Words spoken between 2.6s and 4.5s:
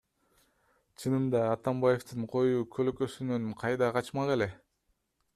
көлөкөсүнөн кайда качмак эле?